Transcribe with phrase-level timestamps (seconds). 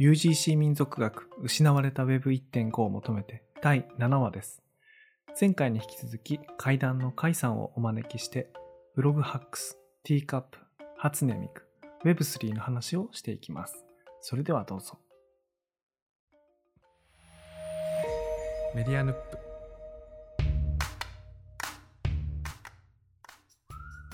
[0.00, 4.62] UGC 民族学失われた Web1.5 を求めて第7話です。
[5.40, 8.48] 前回に引き続き怪談のカイさんをお招きして
[8.94, 10.58] ブログハックス、ティーカップ、
[10.98, 11.66] 初音ミク、
[12.04, 13.84] Web3 の話をしていきます。
[14.20, 15.00] それではどうぞ。
[18.76, 19.38] メディアヌップ。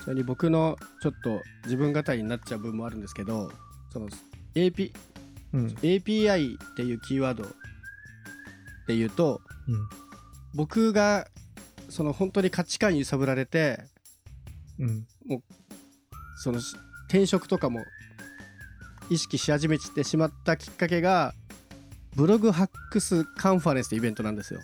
[0.03, 3.51] それに僕のちょっと自分語りになっちゃう部分もあるんですけど
[3.91, 4.07] その
[4.55, 4.91] AP
[5.55, 5.67] うん。
[5.81, 7.47] API っていうキーワードっ
[8.87, 9.89] ていうとうん。
[10.53, 11.27] 僕が
[11.89, 13.79] その本当に価値観に揺さぶられて
[14.79, 15.07] うん。
[16.37, 16.75] そのし
[17.07, 17.79] 転職とかも
[19.09, 21.33] 意識し始めてしまったきっかけが
[22.15, 24.59] ブログハックスカンファレンスってイベントなんですよ。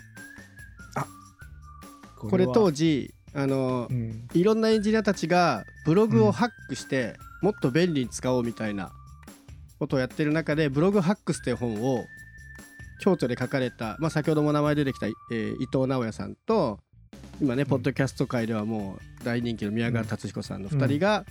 [2.29, 4.27] これ当時、時あのうん。
[4.33, 8.91] いろんなエンジニアたちがブログをハックしてもっと便利に使おうみたいな
[9.81, 12.05] ことをやってる中でブログハックスっていう本を
[13.01, 16.77] 京都で書かれた、まあ、先ほども名前出てきた、えー伊藤直哉さんと
[17.41, 17.65] 今ね、ん。
[17.65, 21.25] ポッドキャスト界ではもう大人気の宮川達彦さんの2人が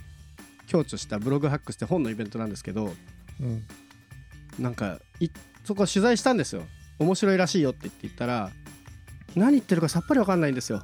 [0.69, 2.91] 共著したブログハックスって本のイベントなんですけど
[3.39, 3.63] うん。
[4.59, 5.29] なんかい
[5.63, 6.63] そこ取材したんですよ。
[6.99, 8.51] 面白いらしいよって言って言ったら
[9.33, 10.83] 何言ってるかさっぱり分かんないんですよ。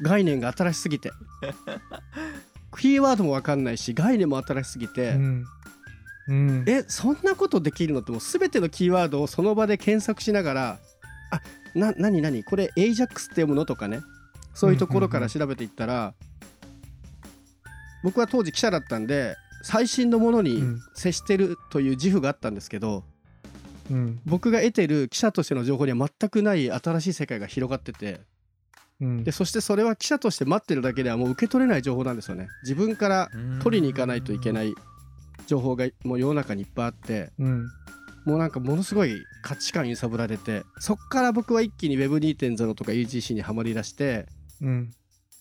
[0.00, 1.12] 概念が新しすぎて。
[2.78, 5.44] キーワードも分かんないし概念も新しすぎて、うん。
[6.30, 6.64] うん。
[6.66, 10.78] えそんなことできるのってもう全てのキーワードをその場で検索しながら
[11.30, 11.40] あ
[11.74, 12.44] な何何？
[12.44, 14.00] これ AJAX って読むのとかね。
[14.54, 16.12] そういうところから調べていったら、
[18.02, 20.80] 僕は当時記者だったんで最新のものにうん。
[20.94, 23.04] 接してるという自負があったんですけど、
[23.90, 24.20] うん。
[24.26, 28.20] 僕が得てる記者としての情報には全くない新しい世界が広がってて
[29.00, 29.24] うん。
[29.24, 32.48] でそしてそれは記者として待ってるだけではもう受け取れない情報なんですよね。
[32.62, 33.30] 自分から
[33.62, 34.74] 取りに行かないといけない
[35.50, 37.66] 情報がもう世の中にいっぱいあってうん。
[38.24, 44.26] もうなんかものすごい価値観揺さぶられてそっから僕は一気に Web2.0 とか UGC にはまりだして
[44.60, 44.90] うん。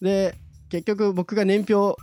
[0.01, 0.35] で
[0.69, 2.01] 結局僕が年表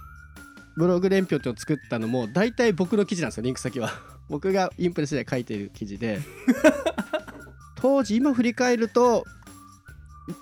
[0.77, 3.91] ブログ年表っていうのを作ったのも大体僕の記事なんですよリンク先は
[4.29, 6.21] 僕がインプレスで書いている記事で
[7.77, 9.25] 当時今振り返ると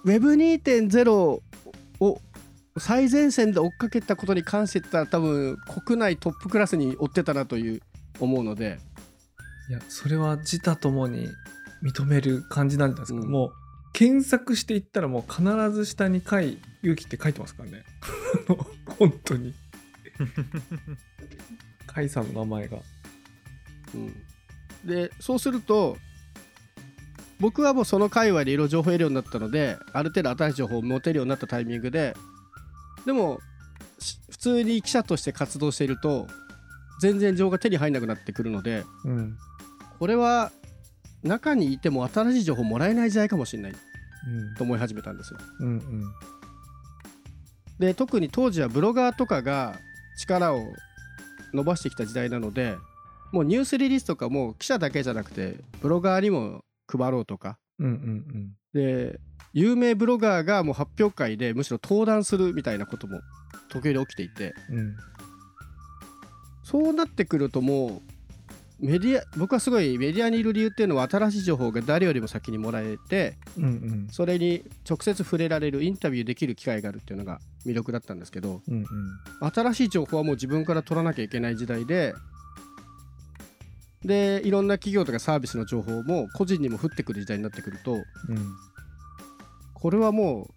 [0.05, 1.43] Web2.0 を
[2.79, 7.81] 最前線で追っかけたことに関して言ったら多分国内トップクラスに追ってたなという
[8.21, 8.79] 思うので
[9.69, 11.29] いや、それは自他ともに
[11.83, 13.21] 認める感じなんじゃないですか。
[13.21, 13.53] うんもう、
[13.95, 17.85] 検索していったらもう必ず下に甲斐勇気って書いてますからね。
[18.99, 19.55] 本当に。
[21.87, 22.79] 甲斐さんの名前が。
[23.95, 24.13] うん、
[24.85, 25.97] でそうすると
[27.39, 32.17] 僕はもうその界隈でいろいろ情報を得るようになったのである程度新しい情報を持てるようになったタイミングで
[33.07, 33.41] でも
[33.99, 36.27] し普通に記者として活動していると
[37.01, 39.37] 全然情報が手に入らなくなってくるのでうん。
[39.99, 40.51] これは
[41.23, 45.39] 中にいても新しい情報もらえない時代かもしれないうんと思い始めたんですよ。
[45.61, 46.05] うんうん
[47.79, 49.75] で特に当時はブロガーとかが
[50.17, 50.63] 力を
[51.53, 52.77] 伸ばしてきた時代なので
[53.33, 59.21] もうニュースリリースとかも記者だけじゃなくてブロガーにも配ろうとかうんうんで
[59.53, 63.21] 有名ブロガーがもう発表会でむしろ登壇するみたいなことも
[63.69, 64.55] 時折起きていて。
[64.71, 64.97] うんうん。
[66.65, 68.01] そうなってくるとも
[68.81, 74.09] うメディア僕はすごいメディアにいる理由っていうのは新しい情報が誰よりも先にもらえてうんうん。
[74.11, 79.51] それに直接触れられるインタビューできる機会があるっていうのが魅力だったんですけどうんうん。
[79.53, 82.15] 新しい情報はもう自分から取らなきゃいけない時代で
[84.05, 88.05] でいろんな企業とかサービスの情報も個人にも降ってくる時代になってくるとうん。
[89.73, 90.55] これはもう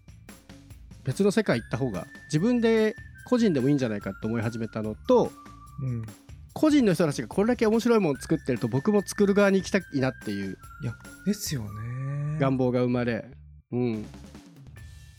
[1.04, 2.94] 別の世界行った方が自分で
[3.26, 5.32] 個人でもいいんじゃないかと思い始めたのと
[5.82, 6.02] うん。
[6.54, 10.92] 個人の人たちがこれだけ面白いものを作ってると僕も作る側に行きたいなっていういや
[11.24, 12.38] ですよね。
[12.40, 13.26] 願望が生まれ、
[13.70, 14.06] うん、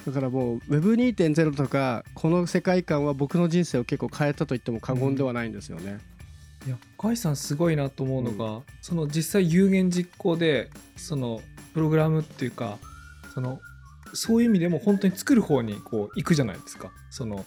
[0.05, 5.99] だからもう Web2.0 とかこの世界観は僕の人生を結構変えたと言っても過言ではないんですよね。
[6.67, 11.41] いや甲斐さんすごいなと思うのが、その実際有言実行でその
[11.73, 12.77] プログラムっていうか
[13.33, 13.59] その
[14.13, 16.91] そういう意味でも本当に作る方にこう行くじゃないですか。
[17.09, 17.45] その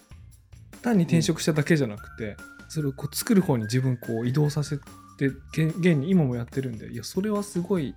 [0.80, 2.36] 単に転職しただけじゃなくて、
[2.68, 4.78] それをこう作る方に自分こう移動させ
[5.18, 7.94] て現現に今もやってるんでいやそれはすごい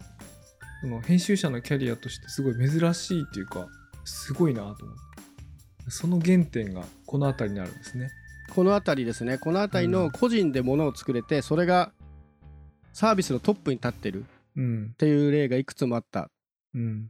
[0.82, 3.68] その編集者のキャリアとしてすごい珍しいっていうか
[4.04, 5.16] すごいなと思って。
[5.88, 8.10] その原点がこの辺りにあるんですね。
[8.56, 9.38] この辺りですね。
[9.38, 10.04] この辺りうん。
[10.06, 11.92] の個人で物を作れてそれが
[12.94, 14.24] サービスのトップに立ってるっ
[14.56, 14.96] うん。
[14.98, 16.22] ていう例がいくつもあった。
[16.22, 16.28] っ
[16.76, 17.10] うん。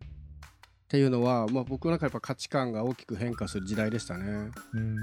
[0.88, 4.50] ていうのは、まあ、僕の中でやっぱ価値観が大きく変化する時代でしたね。
[4.74, 4.96] うん。
[4.96, 4.98] い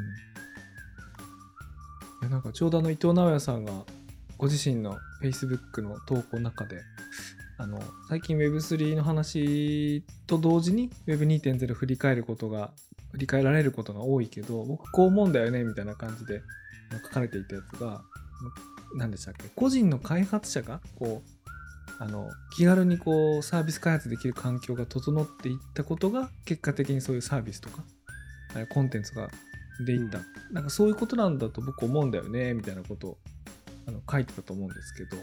[2.22, 3.72] やなんかちょうどあの伊藤直哉さんが
[4.38, 6.80] ご自身の Facebook の投稿の中で
[7.58, 12.72] あの最近 Web3 の話と同時に Web2.0 振り返ることが
[13.12, 16.42] 振り返られることが多いけど僕こう思うんだよねみたいな感じで
[17.04, 18.02] 書かれていたやつが
[18.96, 19.48] 何でしたっけ？
[19.54, 27.84] 個人の開発者がこうあの気軽にこうサービス開発できる環境が整っていったことが結果的にそういうサービスとか
[28.70, 29.28] コンテンツが
[29.86, 30.20] でいった、
[30.50, 33.18] なんかそういうことなんだと僕思うんだよねみたいなことを
[33.86, 35.16] あの書いてたと思うんですけど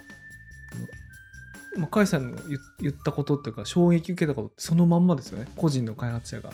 [1.78, 6.52] まあ、甲斐さんの言言ったことっていうか衝撃受けたことそのまんまですよね個人の開発者が。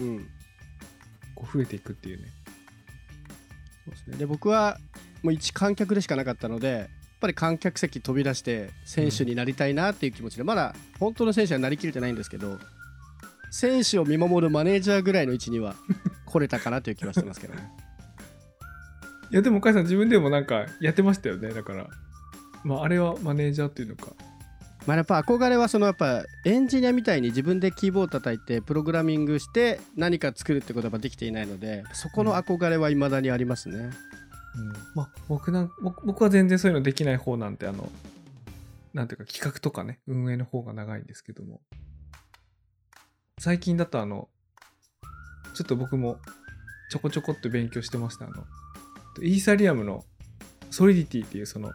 [0.00, 0.28] うん
[1.44, 2.24] こう増えていくっていうね。
[3.84, 4.16] そうですね。
[4.16, 4.78] で僕は
[5.22, 6.88] もう一観客でしかなかったのでやっ
[7.20, 12.58] ぱり観客席飛び出して選手になりたいなっていう気持ちで、まだ本当の選手はなりきれてないんですけど
[13.50, 15.76] 選手を見守るマネージャーぐらいの位置には
[16.26, 17.68] 来れたかなという気はしてますけどね。
[19.30, 21.52] いやでも甲斐さん自分でもなんかやってましたよね。
[21.52, 21.88] だから
[22.62, 24.12] まああれはマネージャーっていうのか
[24.86, 33.90] まあやっぱ憧れはそのやっぱエンジニアみたいに自分でキーボード叩いてプログラミングして何か作るってことはできていないのでそこの憧れは未だにありますね、うん。
[34.94, 37.90] まあ僕なん僕僕は全然そういうのできない方なんてあの
[38.92, 41.60] なんていうか企画とかね運営の方が長いんですけども。
[43.40, 44.28] 最近だとあの
[45.54, 46.18] ちょっと僕も
[46.90, 48.26] ちょこちょこっと勉強してました。
[48.26, 48.44] あの
[49.22, 50.04] イーサリアムの
[50.70, 51.72] ソリディティっていうその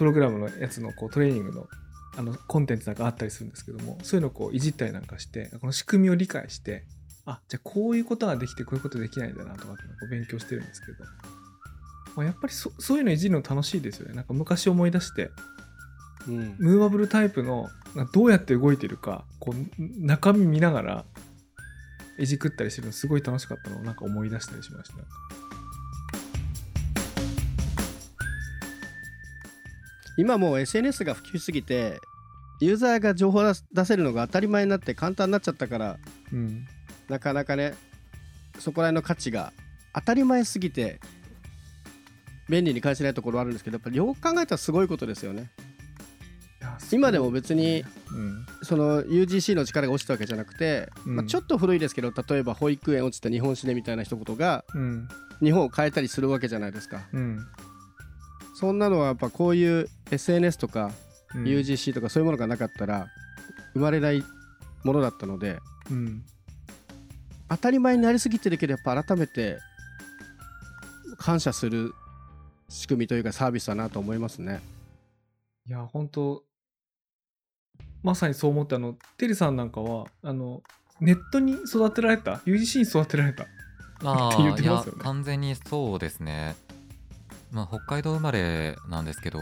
[0.00, 1.66] プログラムのやつのこうトレーニングの
[2.16, 6.84] あのコンテンツなんかあったりするんですけどもそういうのをこういじったりなんかしてこの仕組みを理解して
[7.26, 11.04] あじゃあこういうことができてこういうことできないんだなとかってこう勉強してるんですけど、
[12.16, 14.14] まあ、やっぱりそそういうのいじるの楽しいですよね。
[14.14, 15.30] なんか昔思い出して
[16.28, 17.68] うん、ムーバブルタイプの
[18.12, 21.04] どうやって動いてるかこう中身見ながら
[22.18, 24.96] いじくったりしてるのすごい楽しかったのをなんか思い出したりしました
[30.16, 31.98] 今もう SNS が普及しすぎて
[32.60, 33.42] ユーザーが情報
[33.72, 35.98] 出せるのが当たり前になって簡単になっちゃったから
[36.32, 36.66] うん。
[37.08, 37.74] なかなかね
[38.58, 39.52] そこら辺の価値が
[39.94, 41.00] 当たり前すぎて
[42.48, 45.50] 便利に感じないところあるんですけどやっぱりよく考えたらすごいことですよね。
[46.92, 48.46] 今でも別にうん。
[48.62, 51.16] その UGC の力が落ちたわけじゃなくて、うん。
[51.16, 55.08] まあ、ちょっと古いですけど例えば保育園落ちた日本史ねみたいな一言がうん。
[55.40, 57.08] 日本を変えたりするわけじゃないですか。
[57.12, 57.46] うん
[58.60, 60.92] そんなのはやっぱこういう SNS とか
[61.34, 61.44] うん。
[61.44, 63.08] UGC とかそういうものがなかったら
[63.72, 64.22] 生まれない
[64.84, 65.58] ものだったので
[65.90, 66.22] うん。
[67.48, 69.58] 当たり前になりすぎてるけどやっぱ改めて
[71.16, 71.94] 感謝する
[72.68, 74.60] 仕組みというかサービスだなと思いますね。
[75.66, 76.44] いや本当
[78.02, 80.62] まさにそう思ってあのテリさんなんかはあの
[81.00, 83.46] ネットに育てられた？UGC に育てられた？
[84.04, 85.00] あって言ってますよね。
[85.02, 86.56] 完全にそうですね
[87.50, 89.38] まあ北海道生まれなんですけど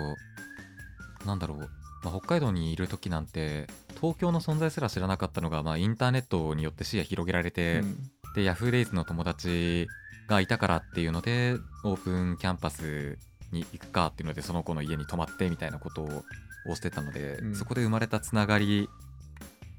[1.26, 3.66] なんだろう、まあ、北海道にいる時なんて
[4.00, 8.94] 東京の存在すら知らなかったのが、まあ、インターネットによって視野広げられて、うんで Yahoo!
[8.94, 9.88] の友達
[10.28, 13.18] がいたからっていうのでオープンキャンパス
[13.50, 18.88] に行くかっていうのでその子の家に泊まってみたいなことをしてたので、うんそこで生まれたつながり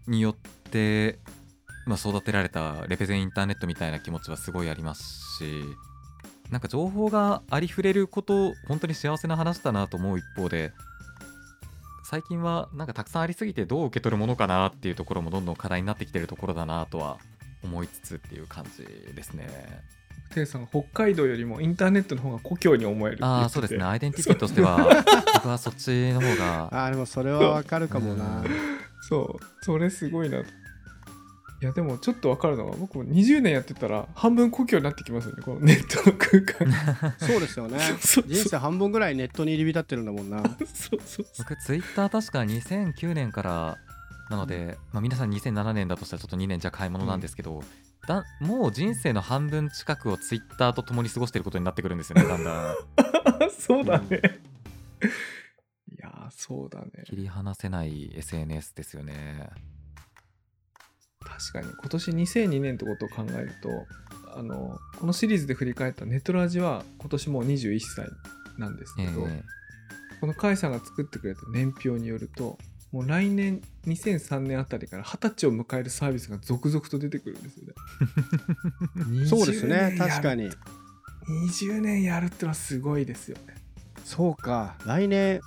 [0.07, 0.35] によっ
[0.71, 1.19] て、
[1.85, 5.63] まあ、育てられたレペゼンインターネットみたいな気持ちはすごいありますし
[6.51, 10.71] なんか情報がありふれること本当に幸せな話だなと思う一方で
[12.09, 17.17] 最近はなんかたくさんありすぎてどう受け取るものかなっていうところもどんどん課題になってきてるところだなとは
[17.63, 18.83] 思いつつっていう感じ
[19.13, 19.47] ですね。
[20.33, 23.83] テリさんが北海道よりもインターネットの方が故郷に思えるああそうですね。
[23.83, 25.03] アイデンティティとしては
[25.35, 26.69] 僕はそっちの方が。
[26.85, 28.43] あーでもそれはわかるかもな。
[29.07, 29.65] そう。
[29.65, 30.45] それすごいなと
[31.61, 37.13] いやでもちょっとわかるのは僕も20年やってたら半分故郷になってきますよねこの ネットの空間。
[37.19, 37.79] そうですよね。
[37.99, 40.41] そうそう人生半分ぐらいネットに入り浸ってるんだもんな。
[40.41, 41.25] そうそうそう。
[41.39, 43.77] 僕ツイッター確か2009年から
[44.29, 47.61] なので、まあ、皆さん2007年だとしたらちょっと2年じゃ買い物なんですけど、
[48.07, 52.75] だもう人生の半分近くをツイッターと共に過ごしていることになってくるんですよねだんだん。
[53.51, 54.21] そうだね、
[55.91, 57.03] いやーそうだね。
[57.05, 59.49] 切り離せない SNS ですよね
[61.39, 61.73] 確かに。
[61.73, 63.87] 今年2002年ってことを考えると
[64.37, 68.07] あのこのシリーズで振り返ったネトラジは今年もう21歳
[68.57, 69.43] なんですけえど、え
[70.19, 72.57] この甲斐さんが作ってくれた年表によると
[72.91, 79.25] もう来年2003年あたりから20歳を迎えるサービスが続々と出てくるんですよね。
[79.29, 79.97] そうですね20年やる。
[79.97, 80.49] 確かに。
[81.29, 83.55] 20年やるってのはすごいですよね。
[84.03, 84.75] そうか。
[84.85, 85.39] 来年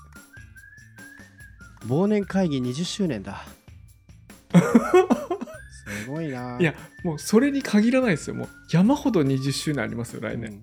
[1.86, 3.44] 忘年会議20周年だ。
[6.02, 6.58] すごいな。
[6.60, 8.36] いやもうそれに限らないですよ。
[8.36, 10.62] もう山ほど20周年ありますよ来年、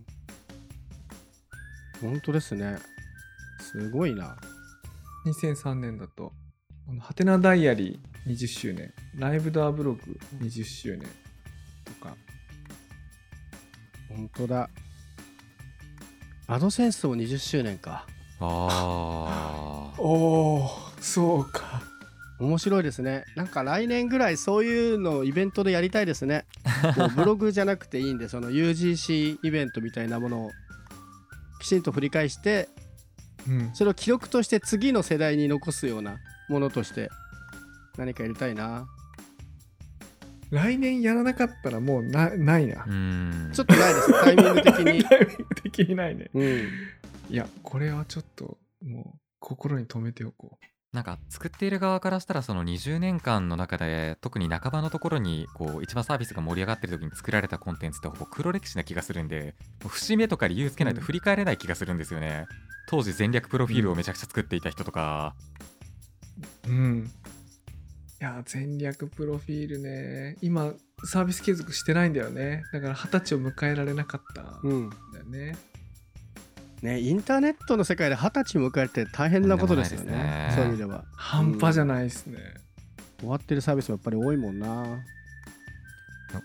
[2.03, 2.11] うん。
[2.11, 2.77] 本当ですね。
[3.59, 4.37] すごいな。
[5.25, 6.31] 2003年だと
[6.87, 11.07] あのハテナダイアリー20周年ライブドアブログ20周年
[11.85, 12.15] とか。
[14.07, 14.69] 本当だ。
[16.47, 18.07] アドセンスも20周年か。
[18.39, 20.69] ああ おお
[20.99, 21.83] そうか
[22.39, 23.25] 面白いですね。
[23.35, 26.45] なんか来年ぐらいそういうのをイベントでやりたいですね。
[26.97, 30.51] もう ブログじゃなくていいんでその UGC イベントみたいなものを
[31.59, 32.69] きちんと振り返して
[33.47, 33.71] うん。
[33.73, 36.17] それを記録として次の世代に残すような
[36.49, 37.09] ものとして
[37.97, 38.87] 何かやりたいな。
[40.51, 42.85] 来年やらなかったらもうなないな。
[42.87, 42.89] う。
[42.89, 43.51] ん。
[43.53, 44.23] ちょっとないです。
[44.23, 45.03] タイミング的に。
[45.05, 46.29] タイミング的にないね。
[46.33, 46.69] うん。
[47.29, 50.57] いや、これはちょっともう心に留めておこ
[50.91, 59.53] なんか作っている側からしたらその20年間の中で特に半ばのところにこう一番サービスが盛り上がってる時に作られたコンテンツってほぼ黒歴史な気がするんで
[59.83, 62.47] もう節目とか理由つけないと振り返れない気がするんですよね、
[62.87, 65.35] 当時戦略プロフィールをめちゃくちゃ作っていた人とか、
[66.67, 66.71] う。
[66.71, 67.11] うん。
[68.19, 70.37] いや、戦略プロフィールね。
[70.41, 70.73] 今、
[71.05, 72.63] サービス継続してないんだよね。
[72.73, 75.55] だから二十歳を迎えられなかったんうんだよね。
[76.81, 80.11] ねインターネットの世界で二十歳迎えて大変なことですよね。
[80.11, 80.51] ね。
[80.55, 81.03] そういう意味では。
[81.15, 82.37] 半端じゃないですね。
[83.19, 84.85] 終わってるサービスもやっぱり多いもんな。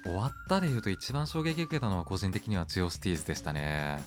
[0.04, 4.02] 終わったでいうと一番衝撃受けたのは個人的にはジオシティーズでしたね。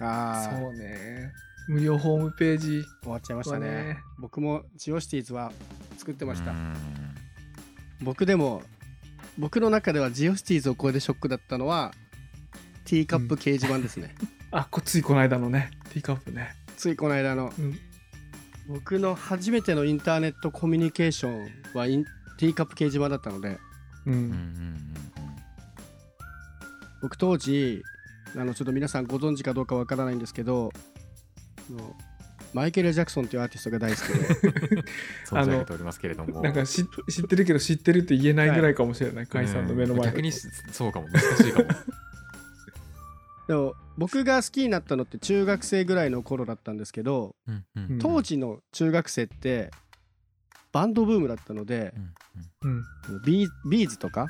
[0.00, 0.60] あー。
[0.60, 1.32] そうね。
[1.68, 2.84] 無料ホームページ。
[3.02, 3.98] 終わっちゃいましたはねね。
[4.18, 5.52] 僕もジオシティーズは
[5.96, 6.52] 作ってました。
[6.52, 6.74] うん。
[8.02, 8.62] 僕でも
[9.38, 11.92] 僕の中ではジオシティーズを超えてショックだったのは
[12.84, 14.14] ティーカップ掲示板ですね、
[14.50, 15.70] あ、こついこの間のね。
[15.90, 16.54] ティーカップね。
[16.76, 17.78] ついこの間のうん。
[18.68, 22.04] 僕の初めてのインターネットコミュニケーションはイン
[22.36, 23.58] ティーカップ掲示板だったので
[24.06, 24.10] う。
[24.10, 24.94] うんうんん
[27.02, 27.82] 僕当時
[28.36, 30.72] あのちょっと皆さんご存知かどうかわからないんですけど
[32.52, 34.82] マイケル・ジャクソンっていうアーティストが大好きで
[35.26, 39.26] 存じ上げておりますけれどもなんか知知ってるけど知ってるって言えないぐらいかもしれない。
[39.26, 40.40] 甲斐さんの目の前だと逆にし
[40.72, 41.68] そうかも難しいかも
[43.48, 49.70] でも僕が好きになったのって中学生ぐらいの頃だったんですけどうんうんうん当時の中学生って
[50.72, 51.94] バンドブームだったので
[52.62, 53.22] うんうん。
[53.24, 54.26] ビービーズとか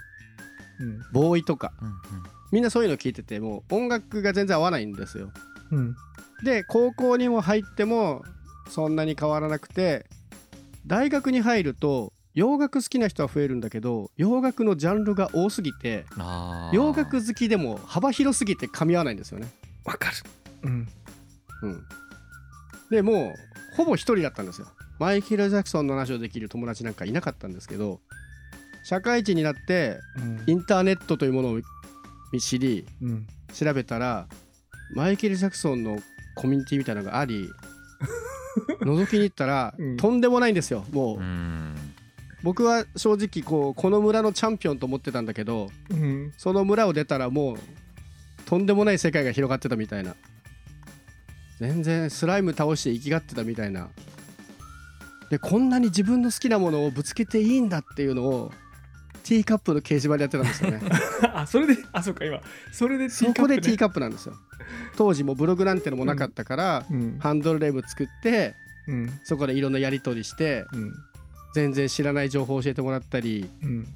[0.80, 1.00] うん。
[1.12, 1.94] ボーイとかうんうん
[2.52, 5.32] みんなそういうの聞いててもう音楽が全然合わないんですよ
[5.72, 5.96] うん。
[6.44, 8.22] で高校にも入っても
[8.68, 10.06] そんなに変わらなくて
[10.86, 16.04] 大学に入ると洋楽好きな人は増えるんだけど洋楽のジャンルが多すぎて
[16.70, 19.48] 洋楽好きでも幅広すぎて噛み合わないんですよね。
[19.84, 20.16] わかる。
[20.64, 20.88] うん。
[21.62, 21.84] うん。
[22.90, 23.32] でも
[23.72, 24.68] うほぼ一人だったんですよ。
[24.98, 28.00] マイケル・ジャクソンの話をできる友達なんかいなかったんですけど
[28.84, 30.44] 社会人になってうん。
[30.46, 31.60] インターネットというものを
[32.38, 33.26] 知りうん。
[33.54, 34.28] 調べたら
[34.94, 35.98] マイケル・ジャクソンの
[36.34, 37.48] コミュニティみたいなのがあり
[38.82, 39.96] 覗きに行ったら、うん。
[39.96, 40.84] とんでもないんですよ。
[40.92, 41.75] もう、うん
[42.42, 46.32] 僕は正直こうこの村のチャンピオンと思ってたんだけどうん。
[46.36, 47.58] その村を出たらもう
[48.44, 50.14] とんでもない世界が広がってたみたいな
[51.58, 53.88] 全然スライム倒して生きがってたみたいな
[55.30, 58.52] でこんなに自分の好きなものをぶつけていいんだっていうのを
[59.24, 60.80] ティーカップの掲示板でやってたんですよね
[61.34, 62.40] あ、それで、あ、そうか、今。
[62.70, 63.56] それでティそーカップ、ね。
[63.56, 64.36] こでティーカップなんですよ
[64.96, 67.18] 当時もブログなんてのもなかったから、うん。
[67.18, 68.54] ハンドルネーム作って
[68.86, 69.20] うん。
[69.24, 70.92] そこでいろんなやり取りしてうん。
[71.56, 73.86] 全然知らない情報を教えてもらったりうん。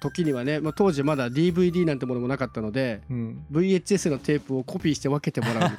[0.00, 3.44] 時にはね、まあ、当時まだ DVD なんてものもなかったのでうん。
[3.52, 5.70] VHS のテープをコピーして分けてもらう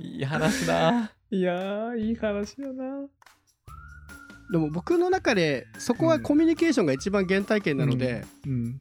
[0.02, 3.06] いい話だいやー、いい話やな。
[4.50, 8.80] でも僕の中でそこはコミュニケーションが一番原体験なので、うん。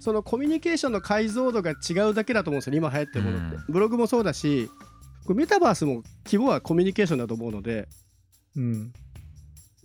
[0.00, 4.68] そのコミュニケーションの解像度が違うだけだと思うんですよね今流行ってるものって、うブログもそうだし
[5.28, 7.88] メタバースも規模はコミュニケーションだと思うので
[8.60, 8.92] やっうん。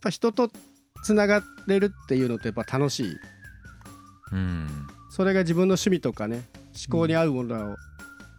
[0.01, 0.51] ぱ人と
[1.03, 3.18] つながれるっていうのってやっぱ楽しい
[4.32, 4.68] うん
[5.12, 6.44] それが自分の趣味とかね
[6.89, 7.75] 思考に合うものを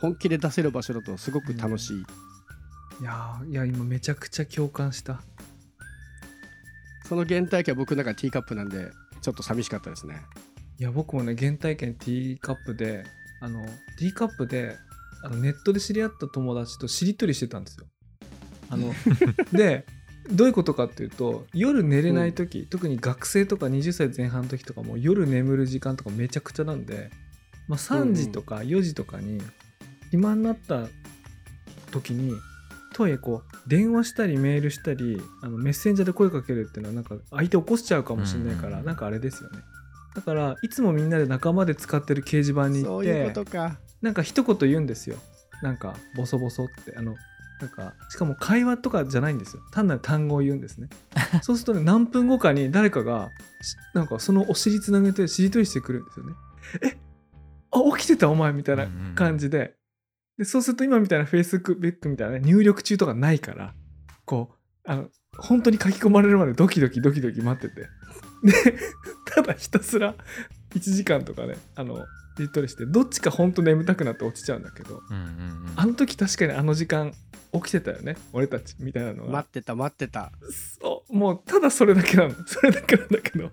[0.00, 1.96] 本気で出せる場所だとすごく楽しい、
[3.00, 5.22] いやー、いや、今めちゃくちゃ共感した。
[7.08, 8.90] その原体験は僕の中でティーカップなんで
[9.22, 10.20] ちょっと寂しかったですね
[10.78, 13.04] いや、僕もね、原体験ティーカップで、
[13.40, 13.64] あの、
[13.98, 14.76] ティーカップで、
[15.22, 17.86] あのネットで知り合った友達としりとりしてたんですよ。
[18.68, 18.92] あの、
[19.56, 19.86] で、
[20.30, 27.10] どういうことかっていうと、夜寝れない時、特に学生とか20歳前半の時とかも夜眠る時間とかめちゃくちゃなんで、
[27.68, 29.40] まあ、3時とか4時とかに
[30.10, 30.86] 暇になった
[31.90, 32.34] 時に、
[32.94, 38.84] とはいえこう電話したりメールしたりあのメッセンジャーで声かけるっていうのはなんか相手起こしちゃうかもしれないから、うん。
[38.84, 39.58] なんかあれですよね。
[40.14, 43.78] だからいつもみんなで仲間で使ってる掲示板に行そういうってことか。
[44.00, 45.16] なんか一言言うんですよ。
[45.62, 46.96] なんかボソボソって。
[46.96, 47.16] あの
[47.60, 49.62] なんかしかも会話とかじゃないんですよ。
[49.72, 50.88] 単なる単語を言うんですね。
[51.42, 53.30] そうするとね何分後かに誰かが
[53.62, 56.32] しなんかそのお尻つなげてしりとりしてくるんですよね。
[56.82, 56.96] え
[57.70, 59.74] あ起きてたお前みたいな感じで,、
[60.38, 63.74] でそうすると今みたいなフェイスブックみたいな、ね、入力中とかないから
[64.24, 67.88] こうあの本当に書き込まれるまでドキドキドキドキ待ってて。
[68.44, 68.78] で
[69.26, 70.14] ただひたすら
[70.74, 72.04] 1時間とかねあの
[72.36, 75.72] じっとりしてどっちか本当眠たくなって落ちちゃうんだけどうんうんうん。
[75.76, 77.12] あの時確かにあの時間
[77.52, 80.32] 起きてたよね俺たちみたいなのが待ってた待ってた。
[80.80, 82.34] そうもうただそれだけなの。
[82.46, 83.50] それだけなんだけど。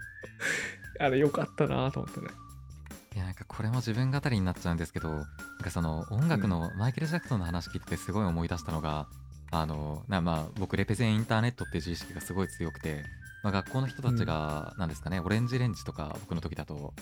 [0.99, 2.27] あれよかったなと思ってね。
[3.15, 5.25] いやなんかこれも自分語りになっちゃうんですけどなん
[5.61, 9.07] かその音楽のマイケル・ジャクソンの話聞いててすごい思い出したのが、
[9.51, 13.03] あのなまあ僕レペゼンインターネットっていう自意識がすごい強くて、
[13.43, 16.93] まあ、学校の人たちがなんですかね、オレンジレンジとか僕の時だと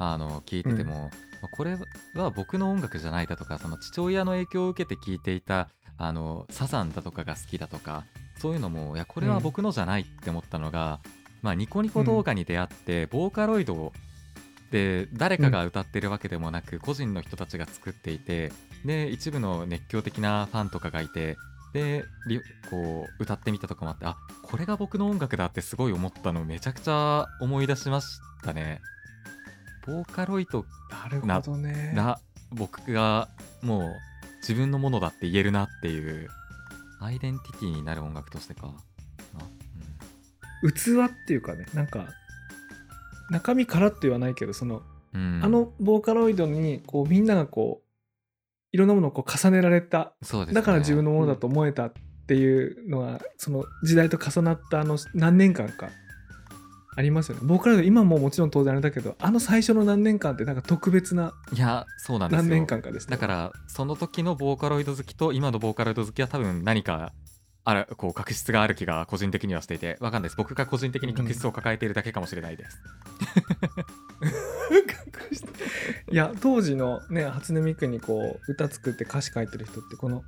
[0.00, 1.10] あの聞いてても、
[1.42, 1.76] まあこれ
[2.14, 8.04] は僕の音楽じゃないだとかその父親の影響を受けて聞いていたあのサザンだとかが好きだとか
[8.40, 11.00] そういうのもいやこれは僕のじゃないって思ったのが、
[11.42, 13.92] まあ、ニコニコ動画に出会って、ボーカロイド
[14.70, 18.50] で誰かが歌ってるわけでもなく、個人の人たちが作っていて
[18.84, 21.36] で一部の熱狂的なファンとかがいて
[21.74, 22.40] でリ
[22.70, 28.80] こう歌ってみたとかもあってあこれが僕の音楽だってすごい思ったのめちゃくちゃ思い出しましたね。
[29.86, 31.92] ボーカロイドなるほどね。
[31.94, 32.20] が
[32.50, 33.28] 僕が
[33.62, 33.94] もう
[34.42, 36.28] 自分のものだって言えるなっていう
[37.00, 38.66] アイデンティティになる音楽としてか。
[38.66, 38.72] な、
[40.70, 42.08] 器っていうかねなんか
[43.30, 44.82] 中身からって言わないけどその、
[45.14, 45.36] うん。
[45.36, 47.90] うんあのボーカロイドにこうみんながこう
[48.72, 50.12] いろんなものをこう重ねられた
[50.46, 50.52] ね。
[50.52, 51.92] だから自分のものだと思えたっ
[52.26, 55.88] ていうのは、その時代と重なったあの何年間か
[56.96, 57.42] ありますよね。
[57.44, 62.42] ボーカロイド今ももちろん当然あれだけどあの最初の何年間ってなんか特別ないやそうなんですよ。
[62.42, 67.12] 何年間かでしたよだからその時のボーカロイド好きと今のボーカロイド好きは多分何か
[67.64, 70.36] あるこう確執がある気が個人的にはしていてわかんないです。
[70.36, 72.78] 僕が個人的に確執を抱えているだけかもしれないです、
[76.10, 80.24] いや当時のね初音ミクにこう歌作って歌詞書いてる人ってこの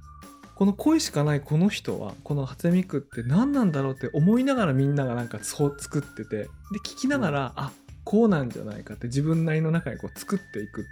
[0.55, 6.49] この声しかないこの人はこの初音ミクって何なんだろうって思いながらみんながなんかそう作っててで
[6.85, 7.73] 聞きながら、あ
[8.05, 10.87] こうなんじゃないかって自分なりの中にこう作っていく。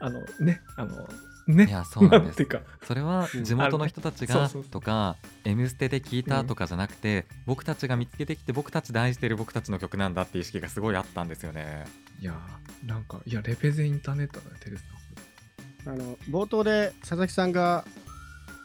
[0.00, 1.08] あのねあの
[1.48, 1.66] ね。
[1.66, 2.46] いやそうなんです。
[2.86, 11.84] それは地元の人たちがとか「M ステ」で聞いたとかじゃなくて、僕たちが見つけてきて僕たちで愛してる僕たちの曲なんだっていう意識がすごいあったんですよね。
[12.20, 12.38] いや
[12.86, 15.92] なんかいやレペゼンインターネットだねテレさん。
[15.92, 17.84] あの冒頭で佐々木さんが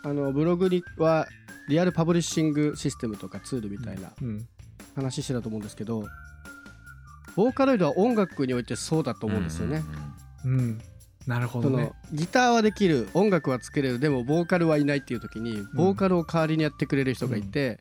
[0.04, 1.28] あのブログには
[1.70, 4.48] リアルパブリッシングシステムとかツールみたいなうん。
[4.96, 6.06] 話してたと思うんですけど、
[7.36, 9.84] ボーカロイドは音楽においてそうだと思うんですよね。
[10.46, 10.66] うんうんうん。
[10.66, 10.82] うん。
[11.26, 11.84] なるほそどね。
[11.84, 14.00] のギターはできる音楽は作れる。
[14.00, 17.80] でもボーカルはいないっていう時にボーカルを代わりにやってくれる人がいて、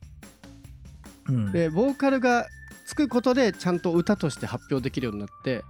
[1.29, 1.53] うん。
[1.53, 2.47] でボーカルが
[2.87, 5.65] つくことでちゃんと歌として発表できるようになって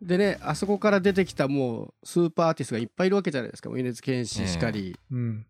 [0.00, 3.68] でねあそこから出てきたもうスーパーアーティストがいっぱいいるわけじゃないですか。
[3.68, 5.46] 米津玄師しかり、うん。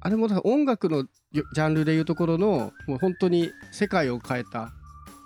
[0.00, 4.72] あれもだから音楽のジャンルでいうところのもう本当に世界を変えた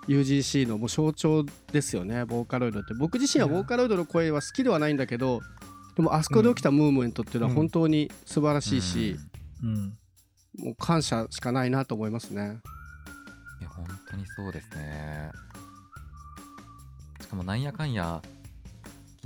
[0.07, 2.25] UGC のもう象徴ですよね。
[2.25, 2.93] ボーカロイドって。
[2.93, 5.41] 僕自身はボーカロイドの声は好きではないんだけど
[5.95, 9.17] でもあそこで起きたムーブメントっていうのは本当に素晴らしいし、
[9.63, 9.97] うん。
[10.57, 12.59] もう感謝しかないなと思いますね。
[13.59, 15.31] いや本当にそうですね。
[17.19, 18.21] しかもなんやかんや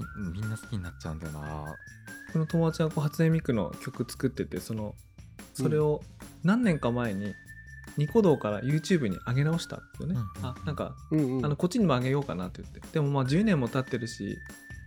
[0.01, 1.75] きみんな好きになっちゃうんだよな。
[2.33, 4.95] この友達がこう初音ミクの曲作っててその
[5.53, 6.01] それを
[6.43, 7.33] 何年か前に
[7.97, 10.15] ニコ動から YouTube に上げ直したんですよね。
[10.15, 11.45] うんうんあなんかうんうん。
[11.45, 12.81] あのこっちにも上げようかなって言って。
[12.93, 14.37] でもまあ10年も経ってるし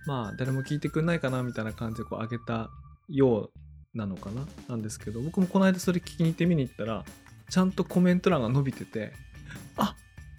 [0.07, 2.71] まあ誰も聞いてくんないかなみたいな感じでこう上げた
[3.09, 3.51] よ
[3.95, 4.47] うなのかな。
[4.69, 7.05] なんですけど僕もこの間それ聞きに行って見に行ったら
[7.51, 9.13] ちゃんとコメント欄が伸びてて
[9.77, 9.95] あ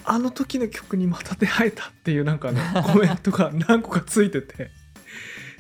[0.06, 4.72] あの時の曲にまた出会えたっていうなんかね コメントが何個かついてて。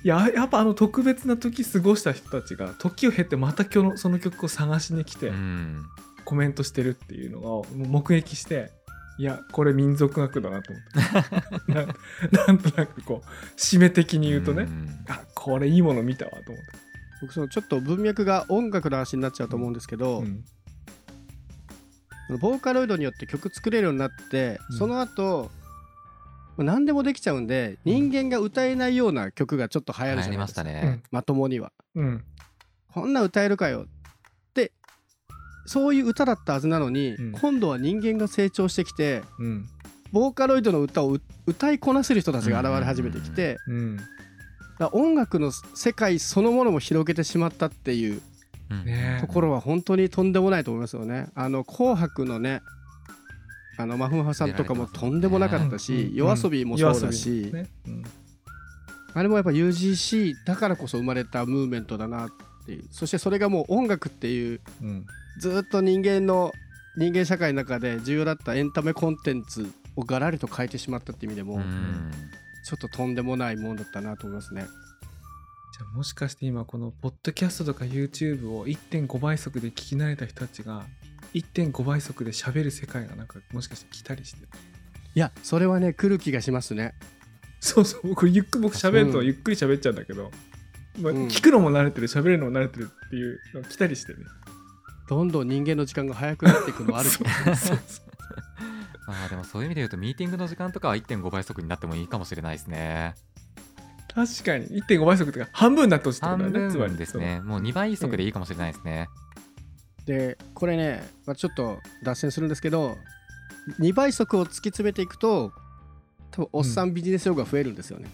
[0.03, 5.86] いややっぱあの特別な時過ごした人たちが時を経てまた今日のその曲を探しに来て、うん。
[6.25, 8.71] コメントしてるっていうのを目撃して
[9.19, 11.73] いやこれ民族学だなと思って。
[11.73, 11.86] な
[12.47, 15.05] なんとなくこう締め的に言うとね、ん。
[15.08, 16.71] あこれいいもの見たわと思って、
[17.21, 20.43] 僕そのちょっと文脈が音楽の話になっちゃうと思うんですけど、うん
[22.29, 24.77] ボーカロイドによって曲作れるようになって、うん。
[24.77, 25.51] その後
[26.57, 31.71] まあ何でもできちゃうんで人間が歌えないような曲がちょっと流行るじゃないですか、したね、まともには。
[31.95, 32.23] うん。
[32.91, 33.85] こんな歌えるかよっ
[34.53, 34.71] て
[35.65, 37.31] そういう歌だったはずなのに、うん。
[37.33, 39.67] 今度は人間が成長してきてうん。
[40.11, 43.99] ボーカロイドの歌をう歌いこなせる人たちが現れ始めてきて、うん。
[44.91, 48.35] 音楽の世界そのものも広げてしまったっていううん
[48.69, 51.28] ねところは本当にとんでもないと思いますよね。
[51.36, 52.62] あの紅白のね
[53.78, 56.15] あのマフマフさんとかもとんでもなかったし、うん。
[56.15, 57.51] 夜遊びもそうだ夜し、
[57.88, 58.04] うん。
[59.13, 62.30] あれもやっぱ UGC だからこそ生まれたムーブメントだなっ
[62.65, 62.86] ていう。
[62.91, 65.06] そしてそれがもう音楽っていううん。
[65.39, 66.54] ずっと人間の
[66.97, 72.12] 人間社会の中で重要だったエンタメコンテンツをガラリと変えてしまったっていう意味でも、うん。
[72.63, 74.65] ちょっととんでもないものだったなと思いますね。
[75.77, 80.85] じゃあもしかして今このポッドキャストとか YouTube を1.5倍速で聞き慣れた人たちが
[81.33, 84.47] 1.5倍速で喋る世界がなんかもしかして来たりしてる？
[85.15, 86.93] いやそれはね来る気がしますね。
[87.59, 89.25] そうそう僕ゆっく僕喋るとうん。
[89.25, 90.31] ゆっくり喋っちゃうんだけど、
[91.01, 91.27] まあうん。
[91.27, 94.19] 聞くのも慣れてる喋るのも慣れてるっていうのが来たりしてね
[95.09, 98.07] どんどん人間の時間が早くなっていくのはある そうそうそう
[99.07, 103.15] ま あでもそういう意味で言うとミーティングの時間とかは1.5倍速になってもいいかもしれないですね
[104.15, 104.82] 確かに。
[104.82, 106.91] 1.5倍速とか半分になってほしいってこと半だよねつまり。
[106.91, 107.41] 分ですね。
[107.41, 109.10] もう2倍速でいいかもしれないですね、
[110.06, 112.97] でこれね、まあ、ちょっと脱線するんですけど
[113.80, 115.51] 2倍速を突き詰めていくと
[116.32, 118.10] 多分おっさんビジネス用が増えるんですよね。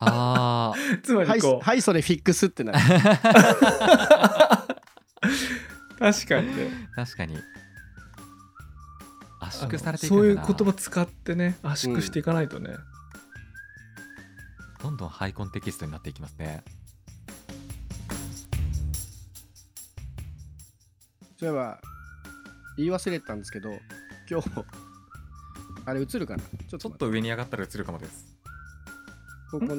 [0.00, 2.78] あそう つまはい、りこう、はい、それフィックスってなる。
[5.98, 6.88] 確かにね。
[6.96, 7.38] 確かに。
[9.40, 10.22] 圧縮されていくんだな。
[10.22, 12.70] そういう言葉使ってね圧縮していかないとね、
[14.82, 16.64] どんどんハイコンテキストになっていきますね。
[21.38, 21.78] そういえば
[22.76, 23.70] 言い忘れてたんですけど
[24.28, 24.50] 今日
[25.86, 26.42] あれ映るかな？
[26.42, 28.26] ちょっちょっと上に上がったら映るかもです。
[29.52, 29.78] ここのす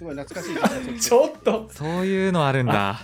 [0.00, 0.46] ごい懐かし
[0.96, 1.68] いちょっと。
[1.72, 3.00] そういうのあるんだ。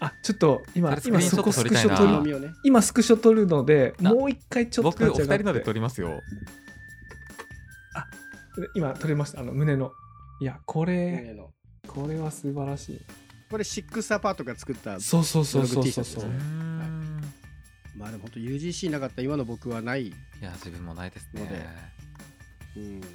[0.00, 1.96] あちょっと今今そこス撮りたいな。
[1.96, 6.20] クショ撮る今スクショ撮るのであもう一回ちょっと僕お二人ので撮りますよ
[8.74, 9.40] 今撮れました。
[9.40, 9.92] あの胸の。
[10.40, 11.50] いやこれ胸の。
[11.86, 13.00] これは素晴らしい。
[13.50, 16.04] これシックスアパートが作ったそうそうそうそうそう。
[16.04, 16.24] そう
[17.96, 21.54] まあでも本当 UGC なかった今の僕はない、いや自分もないですので。
[21.54, 21.66] ね
[22.76, 23.06] うん、同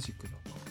[0.00, 0.64] じくだな。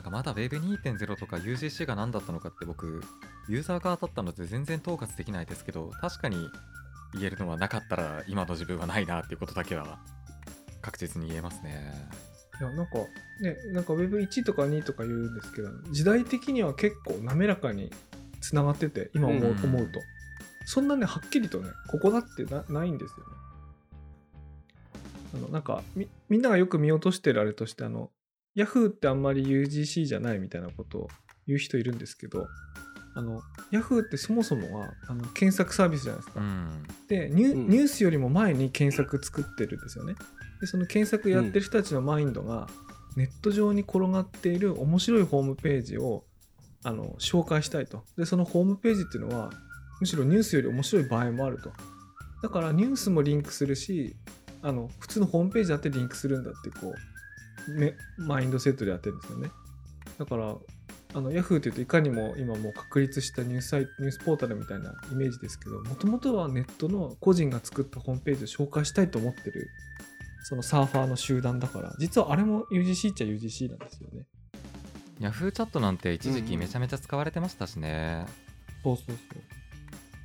[0.00, 3.02] んかまだ Web2.0 とか UGC が何だったのかって僕
[3.48, 6.48] ユーザー側だったので全然統括できないですけど確かに
[7.14, 9.98] 言えるのはなかったら今の自分はないなっていうことだけは
[10.86, 11.92] 確実に言えますね。
[12.60, 12.92] いやなんか
[13.40, 17.90] ねなんか Web1 とか2とか言うんですけど時代的には結構滑らかに
[18.40, 20.00] つながってて今思う,、うん思うと。
[20.64, 23.32] そんなねはっきりとねここだってなないんですよね。
[25.34, 28.12] あのなんかみみんながよく見落としてるあれとしてあの
[28.56, 31.08] Yahoo ってあんまり UGC じゃないみたいなことを
[31.48, 32.46] 言う人いるんですけど
[33.16, 33.40] あの
[33.72, 36.86] Yahoo ってそもそもはあの検索サービスじゃないですか、うん。
[37.08, 37.68] でニュ,、うん。
[37.68, 40.14] ニュースよりも前に検索作ってるんですよね。
[40.60, 42.68] でその検索やってる人たちのマインドが、
[43.16, 46.24] ネット上に転がっている面白いホームページを
[46.84, 48.04] あの紹介したいと。
[48.18, 49.50] でそのホームページっていうのは
[50.00, 51.72] むしろニュースより面白い場合もあると。
[52.42, 54.14] だからニュースもリンクするし
[54.62, 56.92] あの普通のホームページだってリンクするんだってこ
[57.68, 59.50] うめマインドセットでやってるんですよね。
[60.18, 60.54] だから
[61.16, 61.56] あの Yahoo!
[61.56, 69.70] っていうといかにも今もう確立したニュースサイトニュースポータルみたいなイメージですけどもともとはネットの個人が作ったホームページを紹介したいと思ってる
[70.44, 74.26] そのサーファーの集団だから実はあれも UGC っちゃ UGC なんですよね。
[75.20, 75.50] Yahoo!
[75.50, 78.26] チャットなんて一時期めちゃめちゃ使われてましたしね、
[78.84, 79.16] そうそう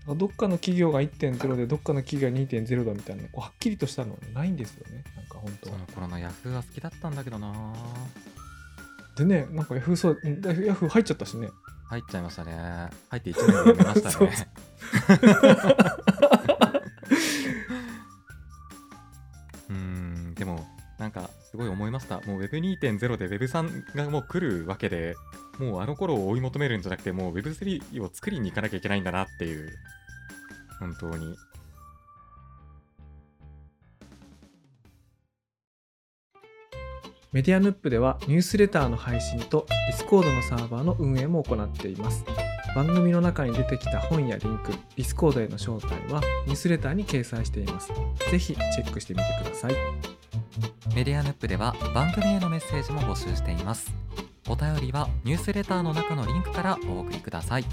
[0.05, 0.17] そう。
[0.17, 5.05] どっかの企業が1.0でどっかの企業が2.0だみたいなこうはっきりとしたのはないんですよね。
[5.15, 5.75] なんか本当は。
[5.75, 6.51] その頃の Yahoo!
[6.51, 7.73] は好きだったんだけどな
[9.21, 11.49] でねなんか Yahoo そううん Yahoo 入っちゃったしね。
[11.85, 12.89] 入っちゃいましたね。
[13.09, 14.47] 入って1年で辞めましたね。
[19.69, 20.65] うーんでも
[20.97, 22.21] なんかすごい思いました。
[22.21, 25.15] もう Web2.0 で Web3 がもう来るわけで
[25.59, 29.69] もうあの頃を追い求めるんじゃなくてもう Web3 を作りに行かなきゃいけないんだなっていう。
[30.79, 31.37] 本当に
[37.31, 42.25] メディアヌップではニュースレターの配信と Discord のサーバーの運営も行っています。
[42.75, 47.91] 番組の中に出てきた本やリンク、Discord への招待はニュースレターに掲載しています。
[48.29, 50.21] ぜひチェックしてみてください。
[50.95, 53.93] メディアヌップでは番組へのメッセージも募集しています
[54.49, 57.65] お便りはニュースレターの中のリンクからお送りください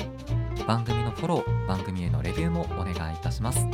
[0.66, 3.66] 番組のフォロー番組へのレビューもお願いいたします、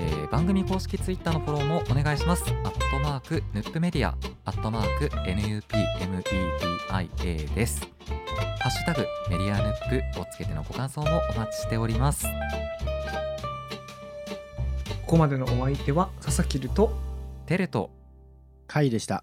[0.00, 6.24] えー番組公式ツイッターのフォローもお願いしますアットマークヌップメディアアットマーク NUPMEDIA
[7.54, 7.80] です
[8.58, 12.26] ハッシュタグメディアヌップをつけてのご感想もお待ちしております
[15.06, 16.90] ここまでのお相手は佐々木ると、
[17.46, 17.90] テレと
[18.66, 19.22] 回でした。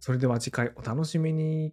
[0.00, 1.72] それでは次回お楽しみに。